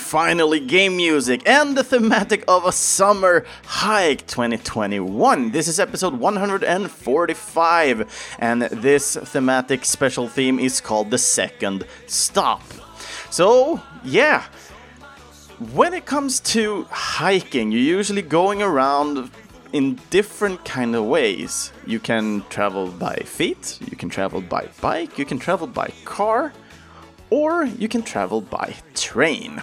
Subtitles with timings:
[0.00, 5.52] finally game music and the thematic of a summer hike 2021.
[5.52, 12.62] This is episode 145, and this thematic special theme is called the second stop.
[13.30, 14.44] So, yeah,
[15.74, 19.30] when it comes to hiking, you're usually going around
[19.72, 21.72] in different kind of ways.
[21.86, 26.52] You can travel by feet, you can travel by bike, you can travel by car
[27.28, 29.62] or you can travel by train.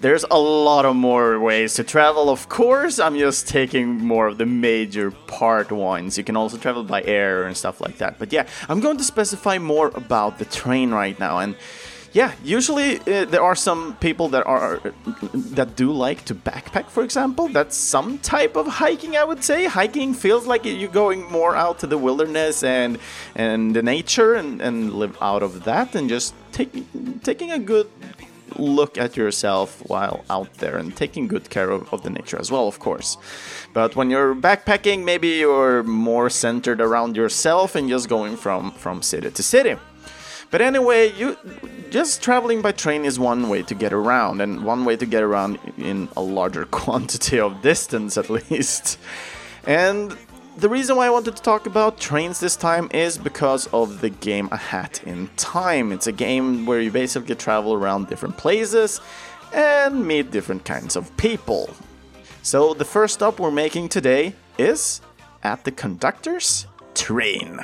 [0.00, 3.00] There's a lot of more ways to travel, of course.
[3.00, 6.16] I'm just taking more of the major part ones.
[6.16, 8.16] You can also travel by air and stuff like that.
[8.16, 11.38] But yeah, I'm going to specify more about the train right now.
[11.38, 11.56] And
[12.12, 14.80] yeah, usually uh, there are some people that are
[15.34, 17.48] that do like to backpack, for example.
[17.48, 19.66] That's some type of hiking, I would say.
[19.66, 22.98] Hiking feels like you're going more out to the wilderness and
[23.34, 27.90] and the nature and, and live out of that and just taking taking a good
[28.56, 32.50] look at yourself while out there and taking good care of, of the nature as
[32.50, 33.16] well, of course.
[33.72, 39.02] But when you're backpacking, maybe you're more centered around yourself and just going from from
[39.02, 39.76] city to city.
[40.50, 41.36] But anyway, you
[41.90, 45.22] just traveling by train is one way to get around, and one way to get
[45.22, 48.98] around in a larger quantity of distance at least.
[49.66, 50.16] And
[50.58, 54.10] the reason why I wanted to talk about trains this time is because of the
[54.10, 55.92] game A Hat in Time.
[55.92, 59.00] It's a game where you basically travel around different places
[59.52, 61.70] and meet different kinds of people.
[62.42, 65.00] So the first stop we're making today is
[65.44, 67.60] at the conductor's train.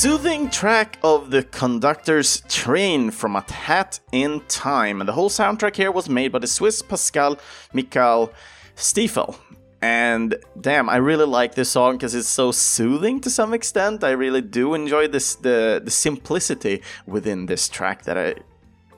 [0.00, 5.02] Soothing track of the conductor's train from A Hat in Time.
[5.02, 7.38] And the whole soundtrack here was made by the Swiss Pascal
[7.74, 8.32] Michael
[8.76, 9.36] Stiefel.
[9.82, 14.02] And damn, I really like this song because it's so soothing to some extent.
[14.02, 18.36] I really do enjoy this the the simplicity within this track that I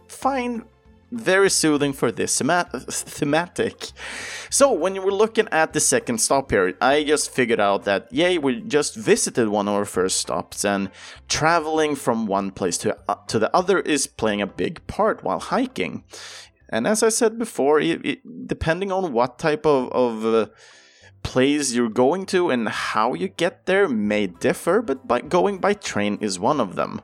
[0.06, 0.62] find
[1.12, 3.90] very soothing for this thematic.
[4.50, 8.12] So, when you were looking at the second stop here, I just figured out that,
[8.12, 10.90] yay, we just visited one of our first stops, and
[11.28, 15.40] traveling from one place to, uh, to the other is playing a big part while
[15.40, 16.04] hiking.
[16.68, 20.46] And as I said before, it, it, depending on what type of, of uh,
[21.22, 25.74] place you're going to and how you get there may differ, but by going by
[25.74, 27.02] train is one of them.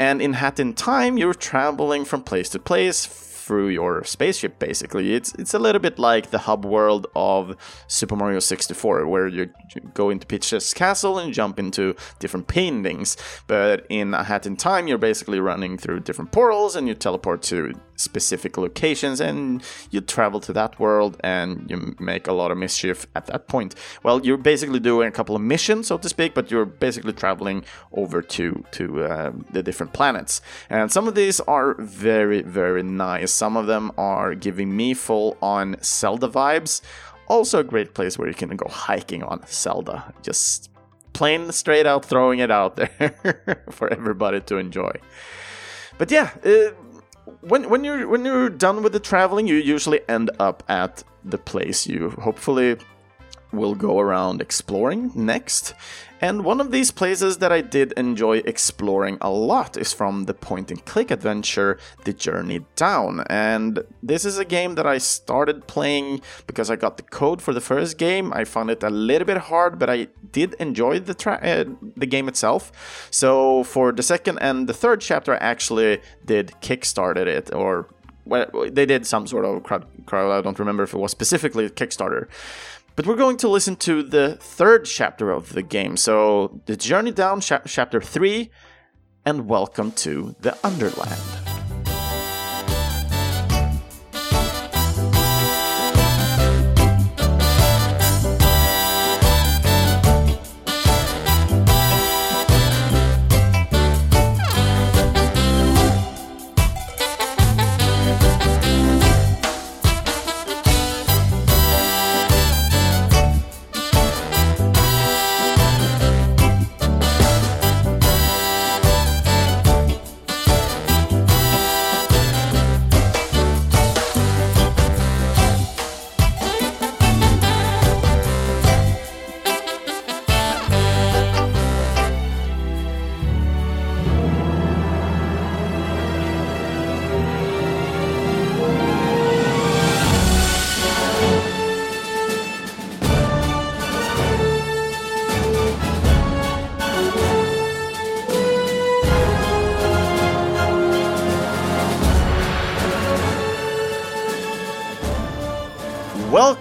[0.00, 3.04] And in Hat in Time, you're traveling from place to place
[3.50, 5.12] through your spaceship basically.
[5.12, 7.56] It's it's a little bit like the hub world of
[7.88, 9.50] Super Mario 64 where you
[9.92, 13.16] go into Peach's castle and jump into different paintings.
[13.48, 17.42] But in A Hat in Time you're basically running through different portals and you teleport
[17.50, 22.56] to specific locations and you travel to that world and you make a lot of
[22.56, 23.74] mischief at that point.
[24.02, 27.64] Well, you're basically doing a couple of missions, so to speak, but you're basically traveling
[27.92, 30.40] over to to uh, the different planets.
[30.70, 33.32] And some of these are very very nice.
[33.40, 36.82] Some of them are giving me full on Zelda vibes.
[37.26, 40.12] Also, a great place where you can go hiking on Zelda.
[40.22, 40.68] Just
[41.14, 44.92] plain straight out throwing it out there for everybody to enjoy.
[45.96, 46.72] But yeah, uh,
[47.40, 51.38] when when you're when you're done with the traveling, you usually end up at the
[51.38, 52.76] place you hopefully
[53.52, 55.74] will go around exploring next.
[56.22, 60.34] And one of these places that I did enjoy exploring a lot is from the
[60.34, 63.24] point and click adventure The Journey Down.
[63.30, 67.54] And this is a game that I started playing because I got the code for
[67.54, 68.34] the first game.
[68.34, 71.64] I found it a little bit hard, but I did enjoy the tra- uh,
[71.96, 73.08] the game itself.
[73.10, 77.88] So for the second and the third chapter I actually did kickstarted it or
[78.30, 80.30] well, they did some sort of crowd, crowd.
[80.30, 82.28] I don't remember if it was specifically Kickstarter,
[82.96, 85.96] but we're going to listen to the third chapter of the game.
[85.96, 88.50] So, The Journey Down, cha- chapter 3,
[89.24, 91.39] and welcome to the Underland.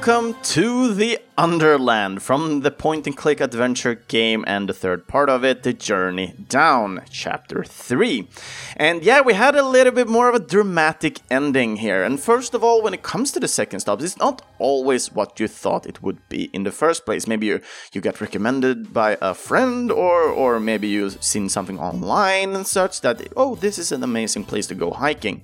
[0.09, 5.29] Welcome to the Underland from the point and click adventure game and the third part
[5.29, 8.27] of it, The Journey Down, Chapter 3.
[8.75, 12.03] And yeah, we had a little bit more of a dramatic ending here.
[12.03, 15.39] And first of all, when it comes to the second stops, it's not always what
[15.39, 17.27] you thought it would be in the first place.
[17.27, 17.61] Maybe you,
[17.93, 23.21] you recommended by a friend, or, or maybe you've seen something online and such that,
[23.37, 25.43] oh, this is an amazing place to go hiking.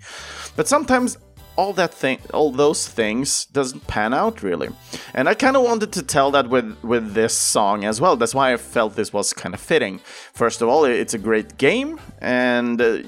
[0.56, 1.20] But sometimes
[1.56, 4.70] all that thing all those things doesn't pan out really.
[5.14, 8.16] And i kind of wanted to tell that with with this song as well.
[8.16, 10.00] That's why i felt this was kind of fitting.
[10.34, 13.00] First of all it's a great game and uh,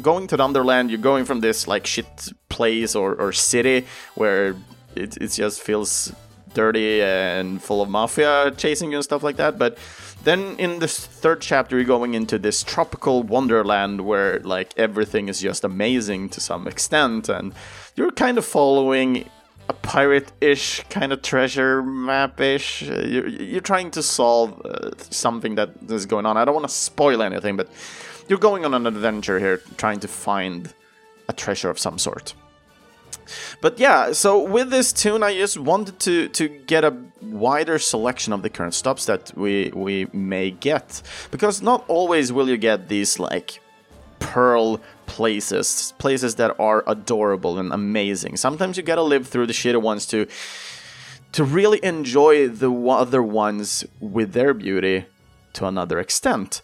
[0.00, 4.56] going to the underland you're going from this like shit place or, or city where
[4.94, 6.12] it, it just feels
[6.62, 9.72] dirty and full of mafia chasing you and stuff like that but
[10.26, 15.40] then in this third chapter, you're going into this tropical wonderland where like everything is
[15.40, 17.54] just amazing to some extent, and
[17.94, 19.30] you're kind of following
[19.68, 22.82] a pirate-ish kind of treasure map-ish.
[22.82, 26.36] You're, you're trying to solve uh, something that is going on.
[26.36, 27.68] I don't want to spoil anything, but
[28.28, 30.74] you're going on an adventure here, trying to find
[31.28, 32.34] a treasure of some sort.
[33.60, 38.32] But yeah, so with this tune, I just wanted to to get a wider selection
[38.32, 42.88] of the current stops that we we may get, because not always will you get
[42.88, 43.60] these like
[44.18, 48.36] pearl places, places that are adorable and amazing.
[48.36, 50.26] Sometimes you gotta live through the shitty ones to
[51.32, 55.04] to really enjoy the other ones with their beauty
[55.52, 56.62] to another extent.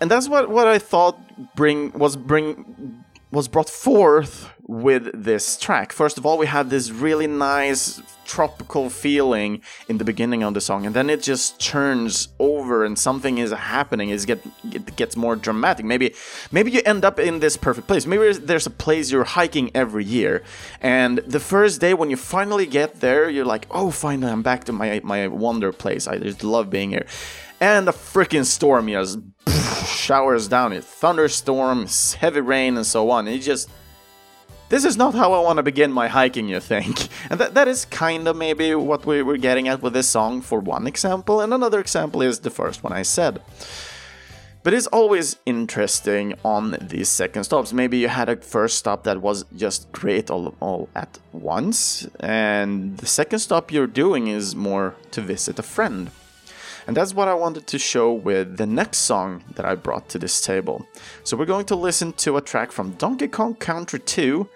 [0.00, 1.16] And that's what, what I thought
[1.54, 3.01] bring was bring
[3.32, 5.90] was brought forth with this track.
[5.92, 10.60] First of all, we had this really nice tropical feeling in the beginning of the
[10.60, 14.10] song, and then it just turns over and something is happening.
[14.10, 14.40] It, get,
[14.70, 15.84] it gets more dramatic.
[15.84, 16.14] Maybe,
[16.52, 18.06] maybe you end up in this perfect place.
[18.06, 20.42] Maybe there's a place you're hiking every year,
[20.80, 24.64] and the first day when you finally get there, you're like, "Oh, finally, I'm back
[24.64, 26.06] to my my wonder place.
[26.06, 27.06] I just love being here."
[27.62, 29.20] And a freaking storm just
[29.86, 30.72] showers down.
[30.72, 33.28] It thunderstorms, heavy rain, and so on.
[33.28, 33.70] It just
[34.68, 37.08] this is not how I want to begin my hiking, you think?
[37.30, 40.40] And that, that is kind of maybe what we were getting at with this song
[40.40, 43.40] for one example, and another example is the first one I said.
[44.64, 47.72] But it's always interesting on these second stops.
[47.72, 52.98] Maybe you had a first stop that was just great all, all at once, and
[52.98, 56.10] the second stop you're doing is more to visit a friend.
[56.86, 60.18] And that's what I wanted to show with the next song that I brought to
[60.18, 60.86] this table.
[61.24, 64.48] So we're going to listen to a track from Donkey Kong Country 2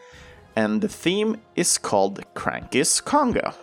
[0.57, 3.55] and the theme is called Cranky's Conga.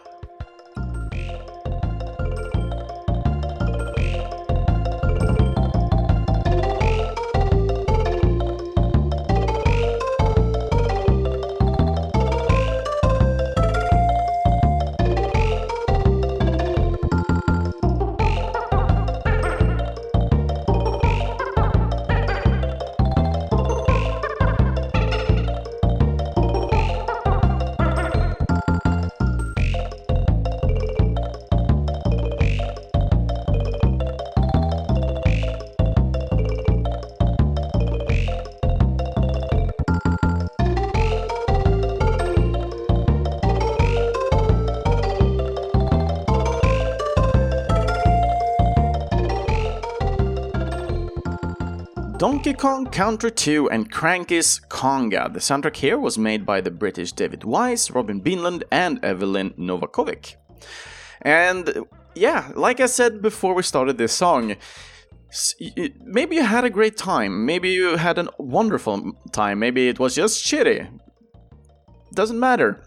[52.23, 55.33] Donkey Kong Country 2 and Cranky's Conga.
[55.33, 60.35] The soundtrack here was made by the British David Wise, Robin Beanland, and Eveline Novakovic.
[61.23, 61.79] And
[62.15, 64.55] yeah, like I said before we started this song,
[66.05, 70.15] maybe you had a great time, maybe you had a wonderful time, maybe it was
[70.15, 70.97] just shitty.
[72.13, 72.85] Doesn't matter.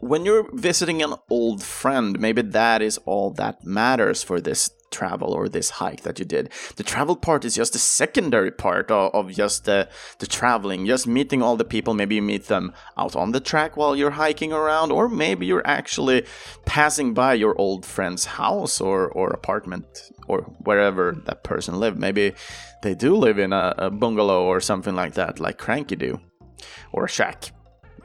[0.00, 5.32] When you're visiting an old friend, maybe that is all that matters for this travel
[5.32, 6.50] or this hike that you did.
[6.76, 11.06] The travel part is just a secondary part of, of just the, the traveling, just
[11.06, 11.94] meeting all the people.
[11.94, 15.66] Maybe you meet them out on the track while you're hiking around, or maybe you're
[15.66, 16.26] actually
[16.64, 21.98] passing by your old friend's house or, or apartment or wherever that person lived.
[21.98, 22.32] Maybe
[22.82, 26.20] they do live in a, a bungalow or something like that, like Cranky do,
[26.92, 27.52] or a shack.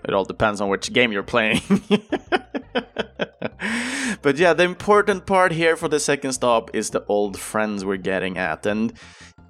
[0.08, 1.62] It all depends on which game you're playing.
[4.22, 7.98] but yeah, the important part here for the second stop is the old friends we're
[7.98, 8.66] getting at.
[8.66, 8.94] And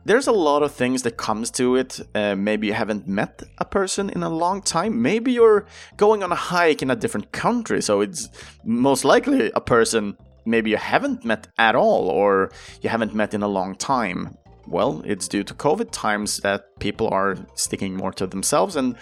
[0.06, 2.00] there's a lot of things that comes to it.
[2.14, 5.02] Uh, maybe you haven't met a person in a long time.
[5.02, 5.66] Maybe you're
[5.98, 8.30] going on a hike in a different country, so it's
[8.64, 13.42] most likely a person maybe you haven't met at all or you haven't met in
[13.42, 14.38] a long time.
[14.68, 18.96] well, it's due to COVID times that people are sticking more to themselves and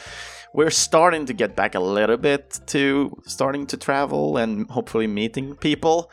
[0.53, 5.55] we're starting to get back a little bit to starting to travel and hopefully meeting
[5.55, 6.09] people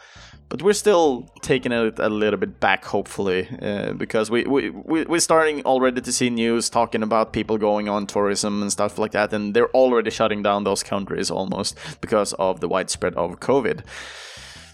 [0.51, 5.05] but we're still taking it a little bit back, hopefully, uh, because we, we, we,
[5.05, 9.13] we're starting already to see news talking about people going on tourism and stuff like
[9.13, 13.85] that, and they're already shutting down those countries almost because of the widespread of COVID.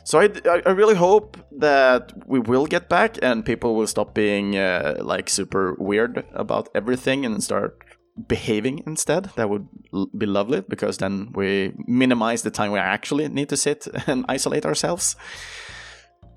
[0.04, 0.30] So I,
[0.64, 5.28] I really hope that we will get back and people will stop being uh, like
[5.28, 7.82] super weird about everything and start
[8.28, 9.30] behaving instead.
[9.36, 9.68] That would
[10.16, 14.64] be lovely because then we minimize the time we actually need to sit and isolate
[14.64, 15.16] ourselves.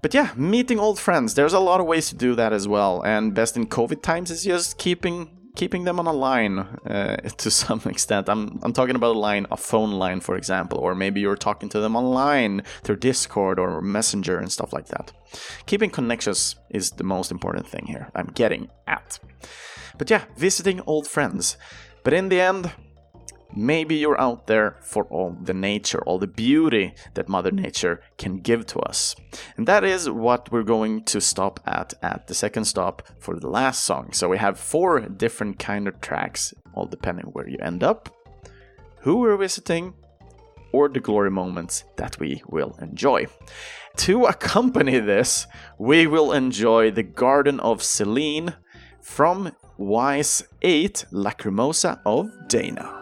[0.02, 1.34] But yeah, meeting old friends.
[1.34, 4.32] There's a lot of ways to do that as well, and best in COVID times
[4.32, 8.30] is just keeping keeping them on a line uh, to some extent.
[8.30, 11.70] I'm I'm talking about a line, a phone line, for example, or maybe you're talking
[11.70, 15.12] to them online through Discord or Messenger and stuff like that.
[15.66, 18.10] Keeping connections is the most important thing here.
[18.16, 19.20] I'm getting at.
[20.00, 21.58] But yeah, visiting old friends.
[22.04, 22.72] But in the end,
[23.56, 28.38] Maybe you're out there for all the nature, all the beauty that Mother Nature can
[28.38, 29.16] give to us.
[29.58, 33.50] And that is what we're going to stop at at the second stop for the
[33.50, 34.14] last song.
[34.14, 38.16] So we have four different kind of tracks, all depending where you end up,
[39.00, 39.96] who we're visiting,
[40.72, 43.26] or the glory moments that we will enjoy.
[43.98, 45.48] To accompany this,
[45.80, 48.54] we will enjoy the Garden of Selene
[49.02, 52.99] from Ys 8 Lacrimosa of Dana.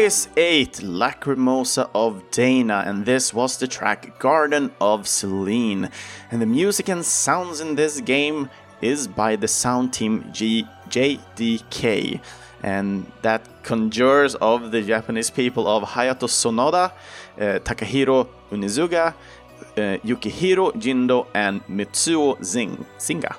[0.00, 5.90] Ys 8 Lacrimosa of Dana, and this was the track Garden of Selene.
[6.30, 8.48] And the music and sounds in this game
[8.80, 12.18] is by the sound team G- JDK,
[12.62, 16.92] and that conjures of the Japanese people of Hayato Sonoda,
[17.36, 23.36] uh, Takahiro Unisuga, uh, Yukihiro Jindo, and Mitsuo Zing- Singa.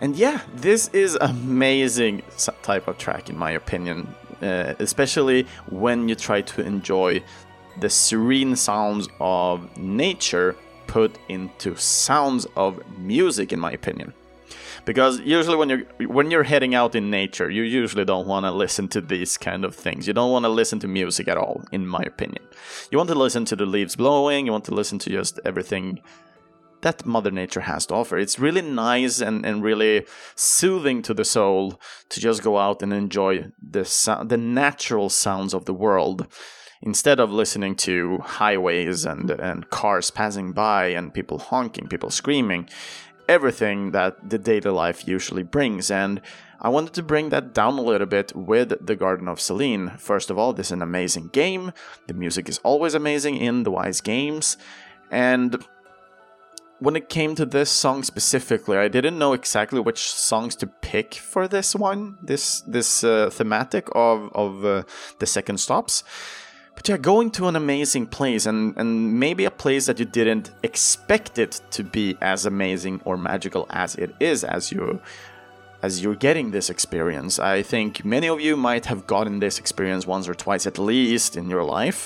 [0.00, 2.22] And yeah, this is amazing
[2.62, 4.12] type of track in my opinion
[4.42, 7.22] uh, especially when you try to enjoy
[7.80, 14.12] the serene sounds of nature put into sounds of music in my opinion.
[14.84, 18.50] Because usually when you're when you're heading out in nature you usually don't want to
[18.50, 20.06] listen to these kind of things.
[20.06, 22.44] You don't want to listen to music at all in my opinion.
[22.90, 26.00] You want to listen to the leaves blowing you want to listen to just everything
[26.84, 28.18] that Mother Nature has to offer.
[28.18, 32.92] It's really nice and, and really soothing to the soul to just go out and
[32.92, 36.26] enjoy the, so- the natural sounds of the world
[36.82, 42.68] instead of listening to highways and, and cars passing by and people honking, people screaming,
[43.28, 45.90] everything that the daily life usually brings.
[45.90, 46.20] And
[46.60, 49.92] I wanted to bring that down a little bit with The Garden of Selene.
[49.96, 51.72] First of all, this is an amazing game.
[52.08, 54.58] The music is always amazing in the Ys games.
[55.10, 55.64] And
[56.84, 61.14] when it came to this song specifically, I didn't know exactly which songs to pick
[61.14, 64.82] for this one, this this uh, thematic of of uh,
[65.18, 66.04] the second stops.
[66.74, 70.50] But yeah, going to an amazing place and and maybe a place that you didn't
[70.62, 75.00] expect it to be as amazing or magical as it is, as you
[75.84, 77.38] as you're getting this experience.
[77.38, 81.36] I think many of you might have gotten this experience once or twice at least
[81.36, 82.00] in your life,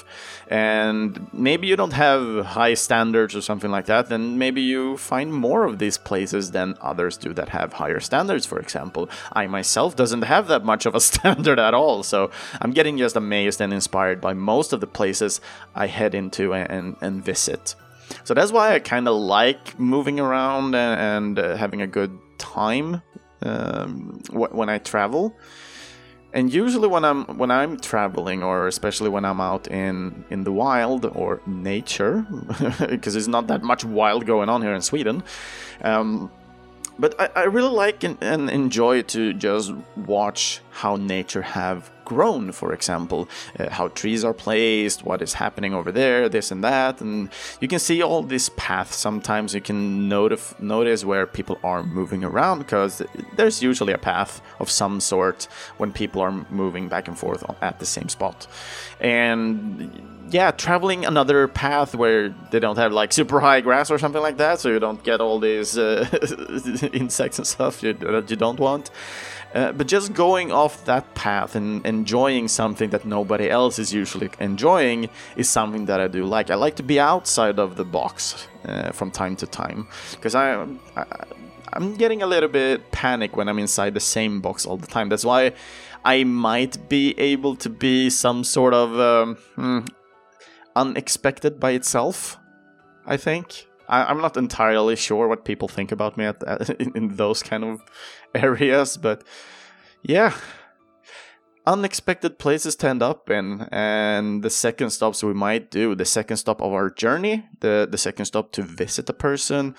[0.48, 2.22] and maybe you don't have
[2.58, 6.76] high standards or something like that, then maybe you find more of these places than
[6.90, 9.08] others do that have higher standards, for example.
[9.32, 12.30] I myself doesn't have that much of a standard at all, so
[12.60, 15.40] I'm getting just amazed and inspired by most of the places
[15.74, 17.76] I head into and, and visit.
[18.24, 22.18] So that's why I kind of like moving around and, and uh, having a good
[22.38, 23.02] time
[23.42, 25.34] um, wh- when I travel.
[26.34, 30.52] And usually when I'm when I'm traveling, or especially when I'm out in in the
[30.52, 32.26] wild or nature,
[32.78, 35.22] because there's not that much wild going on here in Sweden.
[35.82, 36.30] Um,
[36.98, 42.52] but I, I really like and, and enjoy to just watch how nature have grown,
[42.52, 43.28] for example,
[43.58, 47.28] uh, how trees are placed, what is happening over there, this and that, and
[47.60, 48.96] you can see all these paths.
[48.96, 53.02] Sometimes you can notif- notice where people are moving around because
[53.36, 57.78] there's usually a path of some sort when people are moving back and forth at
[57.78, 58.46] the same spot,
[59.00, 64.22] and yeah, traveling another path where they don't have like super high grass or something
[64.22, 66.06] like that, so you don't get all these uh,
[66.92, 68.90] insects and stuff you, that you don't want.
[69.54, 74.28] Uh, but just going off that path and enjoying something that nobody else is usually
[74.40, 76.50] enjoying is something that I do like.
[76.50, 80.62] I like to be outside of the box uh, from time to time because I,
[80.96, 81.06] I
[81.72, 85.08] I'm getting a little bit panic when I'm inside the same box all the time.
[85.08, 85.52] That's why
[86.04, 89.80] I might be able to be some sort of um, hmm,
[90.78, 92.38] unexpected by itself.
[93.04, 97.16] I think I, am not entirely sure what people think about me at, at, in,
[97.16, 97.82] those kind of
[98.34, 99.24] areas, but
[100.02, 100.32] yeah,
[101.66, 106.38] unexpected places to end up in and the second stops we might do the second
[106.38, 109.74] stop of our journey the the second stop to visit a person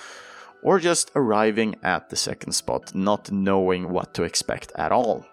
[0.62, 5.26] or just arriving at the second spot not knowing what to expect at all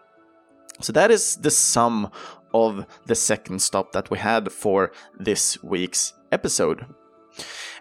[0.81, 2.11] so that is the sum
[2.57, 6.87] of the second stop that we had for this week's episode.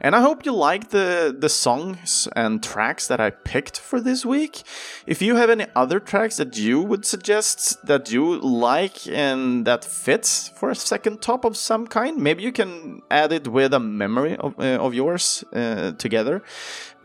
[0.02, 4.26] And I hope you like the, the songs and tracks that I picked for this
[4.26, 4.64] week.
[5.08, 9.86] If you have any other tracks that you would suggest that you like and that
[9.86, 13.80] fits for a second top of some kind, maybe you can add it with a
[13.80, 16.44] memory of, uh, of yours uh, together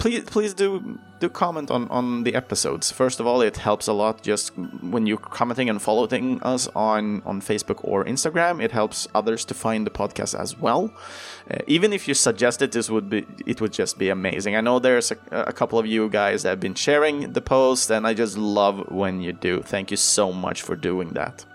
[0.01, 2.91] please please do do comment on on the episodes.
[2.91, 4.57] First of all, it helps a lot just
[4.95, 8.63] when you're commenting and following us on on Facebook or Instagram.
[8.63, 10.91] It helps others to find the podcast as well.
[11.51, 14.57] Uh, even if you suggested this would be it would just be amazing.
[14.57, 17.91] I know there's a, a couple of you guys that have been sharing the post,
[17.91, 19.63] and I just love when you do.
[19.63, 21.50] Thank you so much for doing that.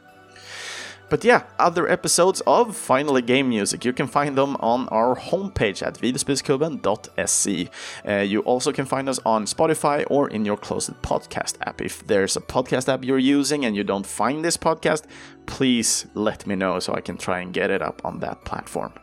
[1.09, 5.85] But yeah, other episodes of Finally Game Music, you can find them on our homepage
[5.85, 7.69] at videospelsklubben.se.
[8.07, 11.79] Uh, you also can find us on Spotify or in your closest podcast app.
[11.81, 15.03] If there's a podcast app you're using and you don't find this podcast,
[15.45, 18.93] please let me know so I can try and get it up on that platform.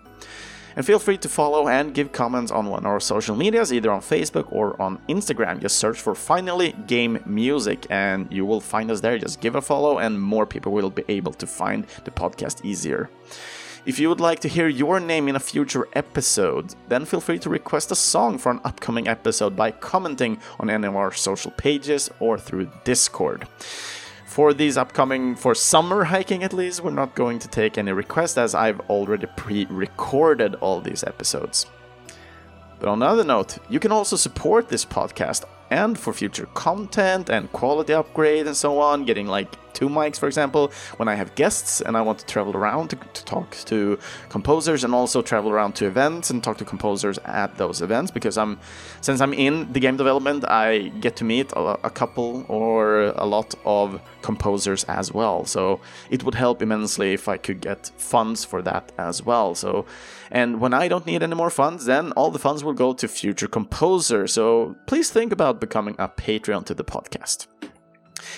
[0.76, 3.90] And feel free to follow and give comments on one of our social medias, either
[3.90, 5.60] on Facebook or on Instagram.
[5.60, 9.18] Just search for Finally Game Music and you will find us there.
[9.18, 13.10] Just give a follow, and more people will be able to find the podcast easier.
[13.84, 17.40] If you would like to hear your name in a future episode, then feel free
[17.40, 21.50] to request a song for an upcoming episode by commenting on any of our social
[21.50, 23.48] pages or through Discord
[24.32, 28.38] for these upcoming for summer hiking at least we're not going to take any requests
[28.38, 31.66] as i've already pre-recorded all these episodes.
[32.80, 37.52] But on another note you can also support this podcast and for future content and
[37.52, 41.80] quality upgrade and so on, getting like two mics, for example, when I have guests
[41.80, 45.74] and I want to travel around to, to, talk to composers and also travel around
[45.76, 48.58] to events and talk to composers at those events because I'm
[49.00, 53.24] since I'm in the game development, I get to meet a, a couple or a
[53.24, 55.44] lot of composers as well.
[55.44, 55.80] So
[56.10, 59.54] it would help immensely if I could get funds for that as well.
[59.54, 59.86] So
[60.30, 63.06] and when I don't need any more funds, then all the funds will go to
[63.06, 64.32] future composers.
[64.32, 67.46] So please think about becoming a Patreon to the podcast.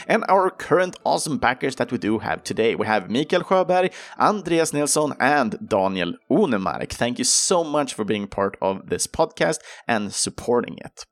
[0.06, 2.74] And our current awesome backers that we do have today.
[2.74, 6.90] We have Mikael Sjöberg, Andreas Nilsson, and Daniel Onemark.
[6.90, 11.04] Thank you so much for being part of this podcast and supporting it.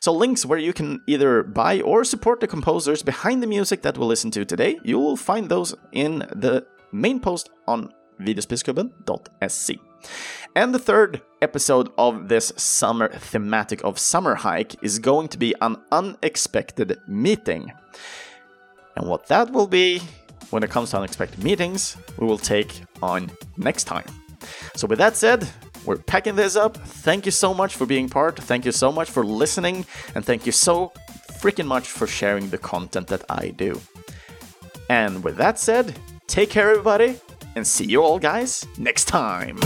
[0.00, 3.96] So, links where you can either buy or support the composers behind the music that
[3.96, 9.91] we'll listen to today, you will find those in the main post on videospelsklubben.se.
[10.54, 15.54] And the third episode of this summer thematic of summer hike is going to be
[15.60, 17.72] an unexpected meeting.
[18.96, 20.02] And what that will be
[20.50, 24.04] when it comes to unexpected meetings, we will take on next time.
[24.74, 25.48] So, with that said,
[25.84, 26.76] we're packing this up.
[26.76, 28.38] Thank you so much for being part.
[28.38, 29.86] Thank you so much for listening.
[30.14, 30.92] And thank you so
[31.40, 33.80] freaking much for sharing the content that I do.
[34.88, 37.18] And with that said, take care, everybody,
[37.54, 39.58] and see you all guys next time.